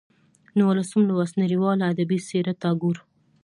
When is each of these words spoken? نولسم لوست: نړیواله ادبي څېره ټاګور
نولسم 0.59 1.01
لوست: 1.09 1.33
نړیواله 1.43 1.83
ادبي 1.91 2.19
څېره 2.27 2.53
ټاګور 2.61 2.97